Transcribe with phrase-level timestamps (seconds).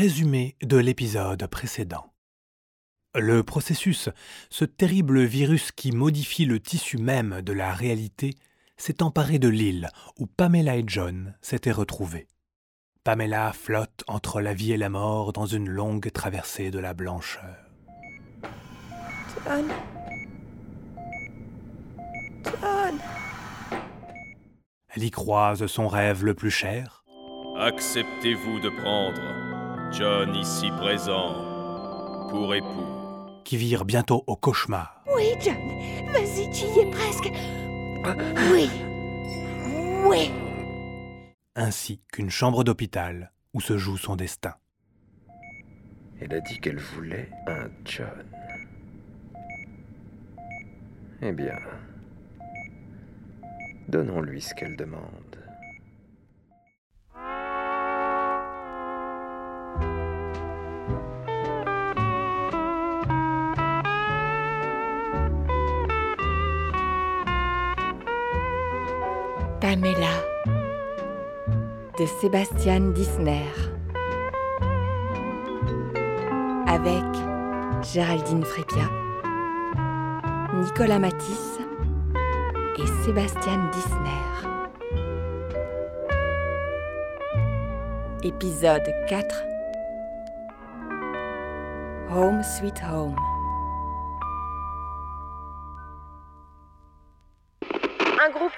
[0.00, 2.14] Résumé de l'épisode précédent.
[3.14, 4.08] Le processus,
[4.48, 8.34] ce terrible virus qui modifie le tissu même de la réalité,
[8.78, 12.28] s'est emparé de l'île où Pamela et John s'étaient retrouvés.
[13.04, 17.58] Pamela flotte entre la vie et la mort dans une longue traversée de la blancheur.
[19.44, 19.68] John.
[22.42, 22.98] John.
[24.94, 27.00] Elle y croise son rêve le plus cher,
[27.58, 29.20] Acceptez-vous de prendre
[29.92, 32.86] John ici présent pour époux
[33.44, 35.02] qui vire bientôt au cauchemar.
[35.14, 35.56] Oui, John.
[36.12, 37.30] Vas-y, tu y es presque.
[38.52, 38.70] Oui.
[40.06, 40.30] Oui.
[41.56, 44.54] ainsi qu'une chambre d'hôpital où se joue son destin.
[46.20, 48.24] Elle a dit qu'elle voulait un John.
[51.20, 51.58] Eh bien,
[53.88, 55.39] donnons-lui ce qu'elle demande.
[69.70, 70.24] Pamela
[71.96, 73.46] de Sébastien Disner
[76.66, 77.04] avec
[77.84, 78.90] Géraldine Frépia,
[80.54, 81.60] Nicolas Matisse
[82.78, 84.50] et Sébastien Disner.
[88.24, 89.44] Épisode 4
[92.10, 93.29] Home Sweet Home.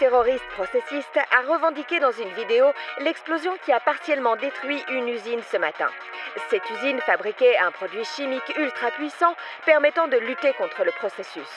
[0.00, 2.64] Terroriste processiste a revendiqué dans une vidéo
[3.00, 5.88] l'explosion qui a partiellement détruit une usine ce matin.
[6.48, 9.34] Cette usine fabriquait un produit chimique ultra puissant
[9.66, 11.50] permettant de lutter contre le processus.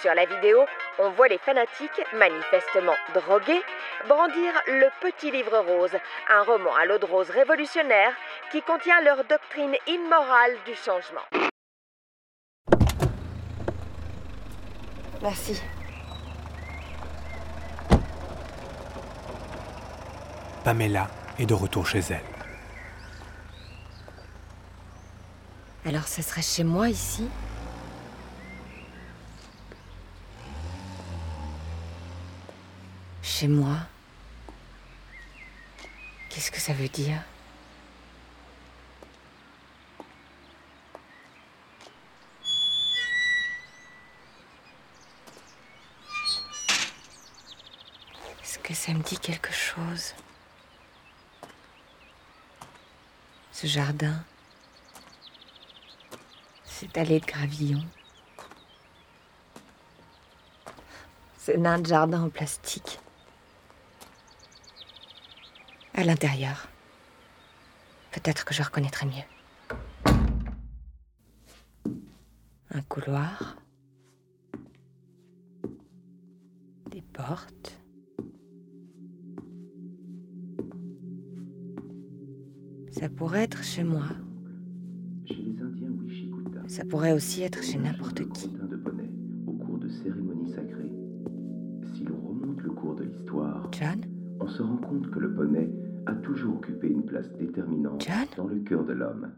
[0.00, 0.64] Sur la vidéo,
[0.98, 3.62] on voit les fanatiques, manifestement drogués,
[4.08, 5.96] brandir le petit livre rose,
[6.30, 8.14] un roman à l'eau de rose révolutionnaire
[8.50, 11.26] qui contient leur doctrine immorale du changement.
[15.20, 15.62] Merci.
[20.64, 22.22] Pamela est de retour chez elle.
[25.84, 27.28] Alors ce serait chez moi ici?
[33.22, 33.78] Chez moi?
[36.28, 37.20] Qu'est-ce que ça veut dire?
[48.42, 50.14] Est-ce que ça me dit quelque chose?
[53.62, 54.24] Ce jardin
[56.64, 57.80] cette allée de gravillon.
[61.38, 62.98] Ce nain de jardin en plastique.
[65.94, 66.66] À l'intérieur.
[68.10, 69.22] Peut-être que je reconnaîtrai mieux.
[72.72, 73.58] Un couloir.
[76.90, 77.61] Des portes.
[83.02, 84.04] Ça pourrait être chez moi.
[85.24, 88.46] Chez les Indiens Wishikuta, Ça pourrait aussi être chez n'importe qui.
[88.46, 89.10] le crottin de bonnet
[89.48, 90.92] au cours de cérémonies sacrées.
[91.96, 94.02] Si l'on remonte le cours de l'histoire, John?
[94.38, 95.68] on se rend compte que le bonnet
[96.06, 98.26] a toujours occupé une place déterminante John?
[98.36, 99.32] dans le cœur de l'homme,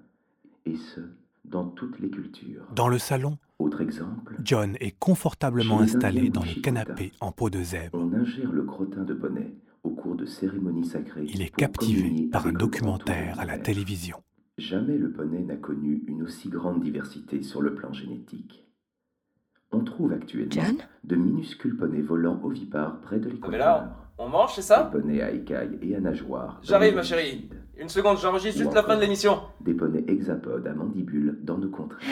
[0.67, 1.01] et ce,
[1.47, 2.67] dans toutes les cultures.
[2.77, 6.71] Dans le salon, Autre exemple, John est confortablement installé dans Wishikuta.
[6.71, 7.97] canapés en peau de zèbre.
[7.99, 11.27] on ingère le crottin de bonnet au cours de cérémonies sacrées.
[11.29, 14.17] Il est captivé par un documentaire à la télévision.
[14.59, 18.65] Jamais le poney n'a connu une aussi grande diversité sur le plan génétique.
[19.73, 23.51] On trouve actuellement John de minuscules poneys volants ovipares près de l'équateur.
[23.51, 26.61] Pamela, on mange, c'est Des ça poneys à écailles et à nageoires.
[26.63, 27.49] J'arrive, ma chérie.
[27.77, 29.41] Une seconde, j'enregistre juste la fin de l'émission.
[29.61, 32.07] Des poneys hexapodes à mandibules dans nos contrées.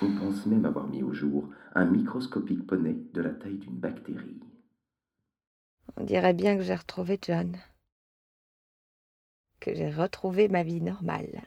[0.00, 4.40] On pense même avoir mis au jour un microscopique poney de la taille d'une bactérie.
[5.96, 7.56] On dirait bien que j'ai retrouvé John.
[9.60, 11.42] Que j'ai retrouvé ma vie normale.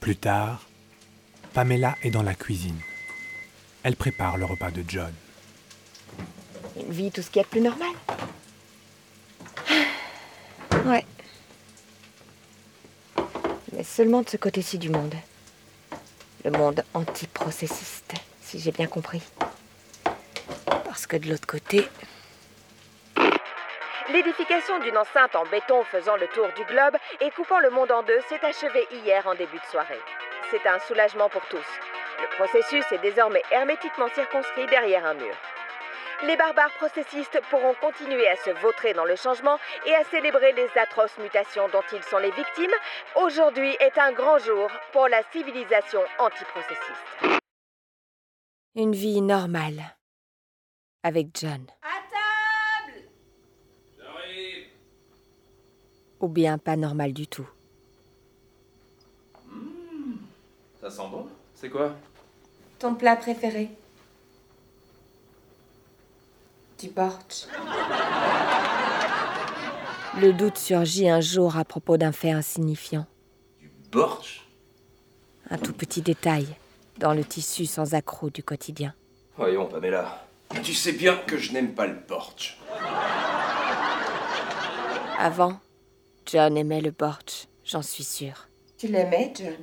[0.00, 0.68] Plus tard,
[1.52, 2.78] Pamela est dans la cuisine.
[3.82, 5.12] Elle prépare le repas de John.
[6.76, 7.92] Une vie, tout ce qu'il y a de plus normal.
[10.84, 11.04] Ouais.
[13.72, 15.14] Mais seulement de ce côté-ci du monde.
[16.44, 18.14] Le monde antiprocessiste,
[18.46, 19.22] si j'ai bien compris.
[20.84, 21.86] Parce que de l'autre côté,
[24.12, 28.04] L'édification d'une enceinte en béton faisant le tour du globe et coupant le monde en
[28.04, 29.98] deux s'est achevée hier en début de soirée.
[30.52, 31.66] C'est un soulagement pour tous.
[32.20, 35.34] Le processus est désormais hermétiquement circonscrit derrière un mur.
[36.22, 40.70] les barbares processistes pourront continuer à se vautrer dans le changement et à célébrer les
[40.80, 42.76] atroces mutations dont ils sont les victimes,
[43.16, 47.45] aujourd'hui est un grand jour pour la civilisation antiprocessiste.
[48.78, 49.96] Une vie normale.
[51.02, 51.64] Avec John.
[51.80, 53.04] À table
[53.98, 54.66] J'arrive
[56.20, 57.48] Ou bien pas normal du tout.
[60.78, 61.26] Ça sent bon?
[61.54, 61.96] C'est quoi?
[62.78, 63.70] Ton plat préféré?
[66.78, 67.46] Du bortsch.
[70.20, 73.06] Le doute surgit un jour à propos d'un fait insignifiant.
[73.58, 74.46] Du bortsch
[75.48, 76.46] Un tout petit détail
[76.98, 78.94] dans le tissu sans accroc du quotidien.
[79.36, 80.26] Voyons, Pamela.
[80.62, 82.58] Tu sais bien que je n'aime pas le bortsch.
[85.18, 85.58] Avant,
[86.26, 88.48] John aimait le bortsch, j'en suis sûre.
[88.78, 89.56] Tu l'aimais, John?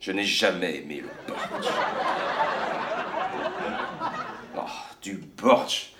[0.00, 1.66] Je n'ai jamais aimé le bortsch.
[4.56, 4.60] Oh,
[5.02, 5.92] du bortsch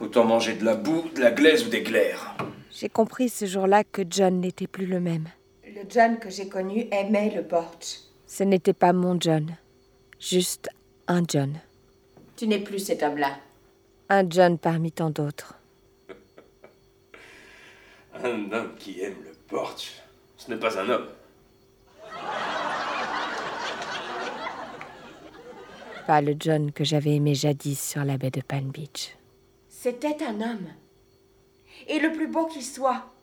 [0.00, 2.34] Autant manger de la boue, de la glaise ou des glaires.
[2.72, 5.28] J'ai compris ce jour-là que John n'était plus le même.
[5.74, 7.98] Le John que j'ai connu aimait le bortsch.
[8.26, 9.56] Ce n'était pas mon John,
[10.20, 10.68] juste
[11.08, 11.58] un John.
[12.36, 13.40] Tu n'es plus cet homme-là.
[14.08, 15.54] Un John parmi tant d'autres.
[18.14, 20.00] Un homme qui aime le bortsch,
[20.36, 21.08] ce n'est pas un homme.
[26.06, 29.16] Pas le John que j'avais aimé jadis sur la baie de Palm Beach.
[29.68, 30.68] C'était un homme.
[31.88, 33.13] Et le plus beau qu'il soit.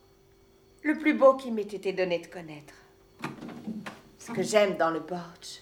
[0.83, 2.74] Le plus beau qui m'ait été donné de connaître.
[4.18, 5.62] Ce que j'aime dans le bortsch,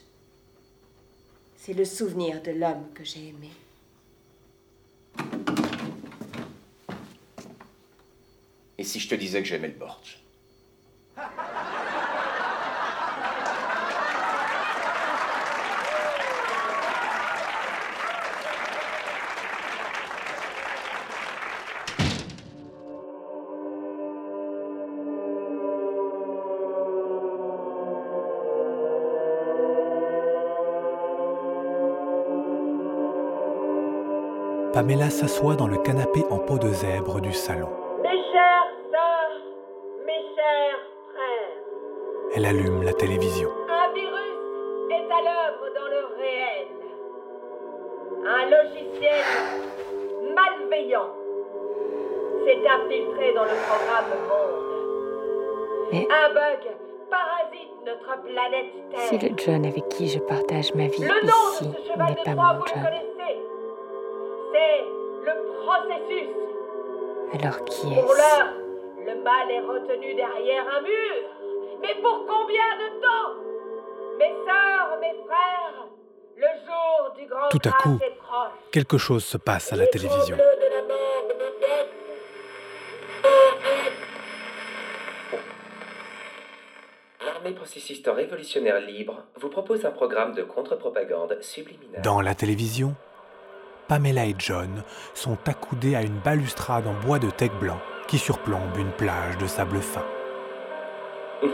[1.57, 3.49] c'est le souvenir de l'homme que j'ai aimé.
[8.77, 10.21] Et si je te disais que j'aimais le bortsch
[34.79, 37.67] Pamela s'assoit dans le canapé en peau de zèbre du salon.
[38.01, 39.41] Mes chères sœurs,
[40.05, 40.79] mes chers
[41.11, 43.49] frères, Elle allume la télévision.
[43.67, 44.37] un virus
[44.89, 46.67] est à l'œuvre dans le réel.
[48.25, 49.25] Un logiciel
[50.33, 51.09] malveillant
[52.45, 55.91] s'est infiltré dans le programme Monde.
[55.91, 56.71] Mais- Un bug
[57.09, 58.99] parasite notre planète Terre.
[59.09, 62.07] Si le John avec qui je partage ma vie Le nom ici de ce cheval
[62.07, 62.83] n'est de pas Troie, mon vous le John.
[62.93, 63.08] C'est
[65.99, 67.43] processus.
[67.43, 68.53] alors qui Pour est-ce l'heure,
[69.05, 71.79] le mal est retenu derrière un mur.
[71.81, 73.33] Mais pour combien de temps?
[74.17, 75.87] Mes sœurs, mes frères,
[76.35, 78.51] le jour du grand Tout à coup, est proche.
[78.71, 80.37] Quelque chose se passe à la télévision.
[87.25, 92.01] L'armée processiste révolutionnaire libre vous propose un programme de contre-propagande subliminale.
[92.01, 92.95] Dans la télévision,
[93.89, 94.83] Pamela et John
[95.15, 99.47] sont accoudés à une balustrade en bois de teck blanc qui surplombe une plage de
[99.47, 100.05] sable fin.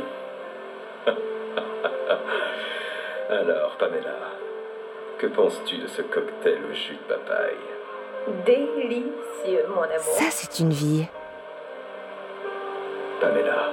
[3.29, 4.17] Alors, Pamela,
[5.17, 7.55] que penses-tu de ce cocktail au jus de papaye?
[8.45, 10.01] Délicieux, mon amour.
[10.01, 11.05] Ça, c'est une vie.
[13.21, 13.71] Pamela,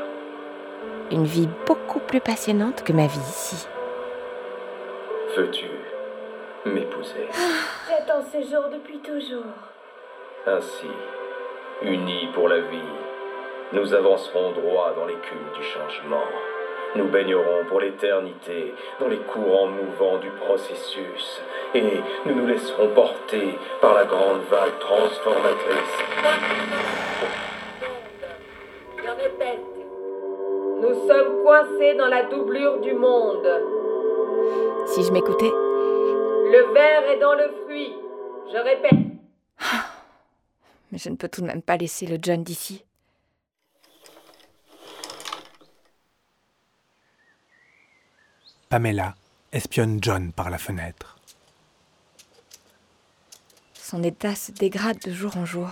[1.10, 3.66] Une vie beaucoup plus passionnante que ma vie ici.
[5.36, 5.66] veux-tu
[6.64, 7.28] m'épouser
[7.88, 9.44] J'attends ce jour depuis toujours.
[10.46, 10.88] Ainsi,
[11.82, 12.92] unis pour la vie,
[13.72, 16.24] nous avancerons droit dans l'écume du changement.
[16.94, 21.40] Nous baignerons pour l'éternité dans les courants mouvants du processus
[21.74, 25.98] et nous nous laisserons porter par la grande vague transformatrice.
[28.98, 29.60] Je répète,
[30.82, 33.48] nous sommes coincés dans la doublure du monde.
[34.86, 35.52] Si je m'écoutais,
[36.52, 37.94] Le verre est dans le fruit.
[38.52, 39.00] Je répète.
[40.92, 42.84] mais je ne peux tout de même pas laisser le John d'ici.
[48.68, 49.14] Pamela
[49.52, 51.16] espionne John par la fenêtre.
[53.72, 55.70] Son état se dégrade de jour en jour.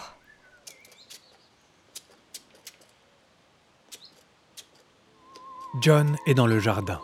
[5.83, 7.03] John est dans le jardin.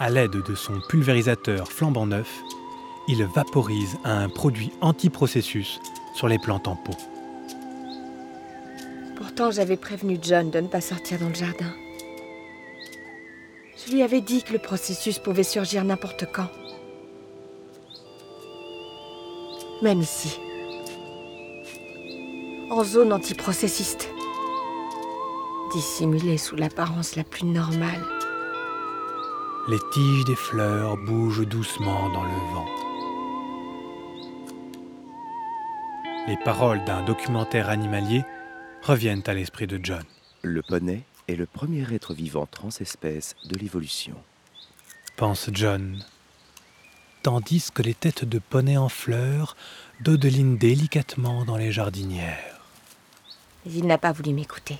[0.00, 2.40] À l'aide de son pulvérisateur flambant neuf,
[3.06, 5.78] il vaporise un produit antiprocessus
[6.14, 6.96] sur les plantes en pot.
[9.14, 11.70] Pourtant, j'avais prévenu John de ne pas sortir dans le jardin.
[13.76, 16.48] Je lui avais dit que le processus pouvait surgir n'importe quand.
[19.82, 20.40] Même ici.
[22.70, 24.08] En zone antiprocessiste.
[25.74, 28.19] Dissimulée sous l'apparence la plus normale.
[29.68, 32.66] Les tiges des fleurs bougent doucement dans le vent.
[36.26, 38.24] Les paroles d'un documentaire animalier
[38.82, 40.02] reviennent à l'esprit de John.
[40.42, 44.16] Le poney est le premier être vivant transespèce de l'évolution.
[45.16, 46.02] pense John.
[47.22, 49.56] Tandis que les têtes de poney en fleurs
[50.00, 52.60] dodelinent délicatement dans les jardinières.
[53.66, 54.78] Il n'a pas voulu m'écouter.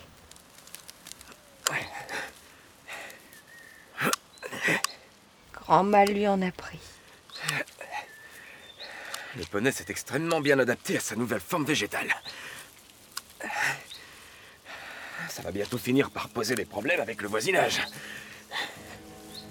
[5.70, 6.80] Grand mal lui en a pris.
[9.36, 12.12] Le poney s'est extrêmement bien adapté à sa nouvelle forme végétale.
[15.28, 17.82] Ça va bientôt finir par poser des problèmes avec le voisinage.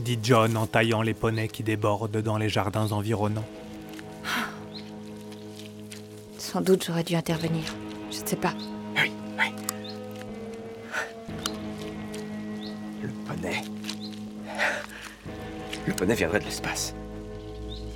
[0.02, 3.48] dit John en taillant les poneys qui débordent dans les jardins environnants.
[6.38, 7.64] Sans doute j'aurais dû intervenir.
[8.12, 8.56] Je ne sais pas.
[15.89, 16.93] Le poney viendrait de l'espace.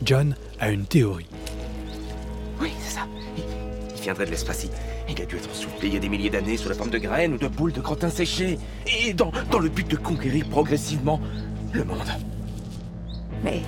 [0.03, 1.27] John a une théorie.
[2.59, 3.01] Oui, c'est ça.
[3.37, 3.43] Il,
[3.95, 4.63] il viendrait de l'espace.
[4.63, 4.71] Il,
[5.13, 6.97] il a dû être soufflé il y a des milliers d'années sous la forme de
[6.97, 8.57] graines ou de boules de crottin séchées.
[8.87, 11.21] Et dans, dans le but de conquérir progressivement
[11.71, 12.09] le monde.
[13.43, 13.61] Mais.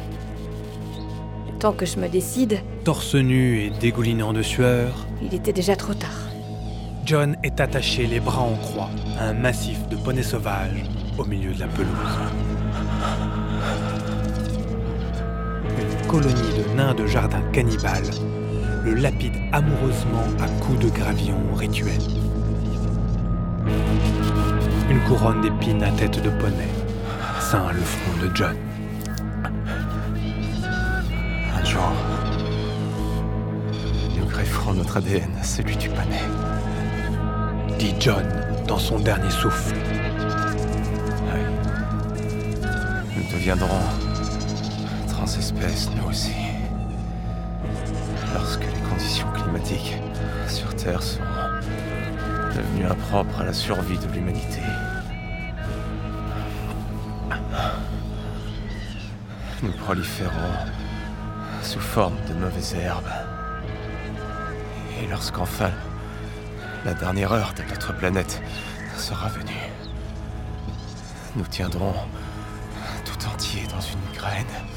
[1.48, 5.76] Le temps que je me décide, Torse nu et dégoulinant de sueur, il était déjà
[5.76, 6.10] trop tard.
[7.06, 8.90] John est attaché les bras en croix
[9.20, 10.84] à un massif de poneys sauvages
[11.20, 11.92] au milieu de la pelouse.
[16.16, 18.10] Colonie de nains de jardin cannibales
[18.86, 22.00] le lapide amoureusement à coups de gravillon rituel.
[24.90, 26.70] Une couronne d'épines à tête de poney
[27.42, 28.56] ceint le front de John.
[31.54, 31.92] Un jour,
[34.18, 36.24] nous grefferons notre ADN à celui du poney.
[37.78, 38.24] dit John
[38.70, 39.76] dans son dernier souffle.
[43.18, 44.05] Nous deviendrons
[45.16, 46.36] transespèces, nous aussi.
[48.34, 49.96] Lorsque les conditions climatiques
[50.48, 51.26] sur Terre seront
[52.54, 54.60] devenues impropres à la survie de l'humanité.
[59.64, 60.56] Nous proliférons
[61.64, 63.14] sous forme de mauvaises herbes.
[65.02, 65.72] Et lorsqu'enfin
[66.84, 68.42] la dernière heure de notre planète
[68.98, 69.70] sera venue,
[71.38, 71.96] nous tiendrons
[73.06, 74.75] tout entier dans une graine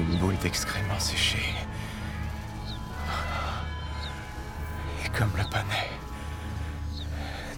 [0.00, 1.54] une boule d'excréments séchés.
[5.04, 5.90] Et comme le panais,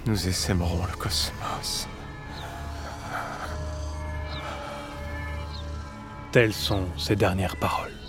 [0.06, 1.88] nous essaimerons le cosmos.
[6.32, 8.03] Telles sont ses dernières paroles.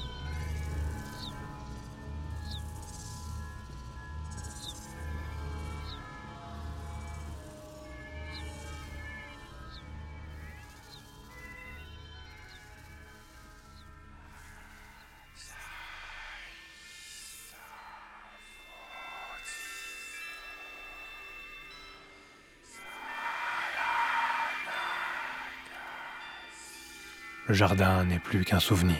[27.47, 28.97] Le jardin n'est plus qu'un souvenir.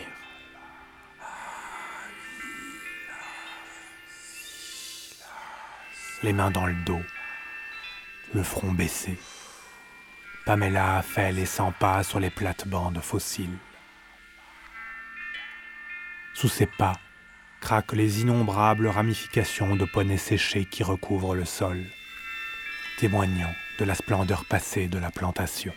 [6.22, 7.02] Les mains dans le dos,
[8.34, 9.18] le front baissé,
[10.44, 13.58] Pamela fait les 100 pas sur les plates-bandes fossiles.
[16.34, 16.94] Sous ses pas
[17.60, 21.84] craquent les innombrables ramifications de poneys séchés qui recouvrent le sol,
[22.98, 25.74] témoignant de la splendeur passée de la plantation.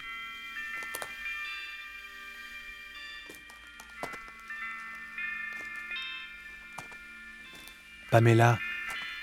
[8.11, 8.57] Pamela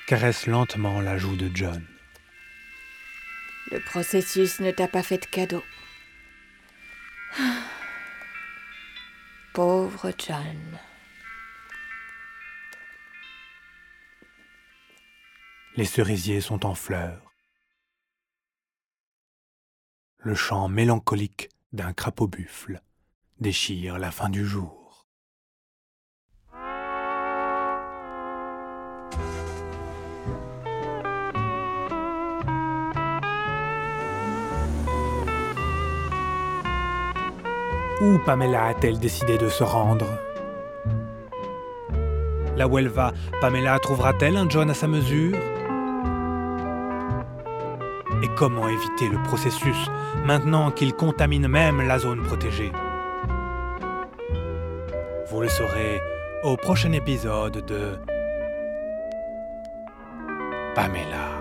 [0.06, 1.84] caresse lentement la joue de John.
[3.72, 5.64] Le processus ne t'a pas fait de cadeau.
[9.52, 10.78] Pauvre John.
[15.74, 17.34] Les cerisiers sont en fleurs.
[20.18, 22.80] Le chant mélancolique d'un crapaud buffle
[23.40, 24.85] déchire la fin du jour.
[38.06, 40.06] Où Pamela a-t-elle décidé de se rendre?
[42.56, 45.36] Là où elle va, Pamela trouvera-t-elle un John à sa mesure?
[48.22, 49.90] Et comment éviter le processus
[50.24, 52.70] maintenant qu'il contamine même la zone protégée?
[55.28, 56.00] Vous le saurez
[56.44, 57.98] au prochain épisode de
[60.76, 61.35] Pamela.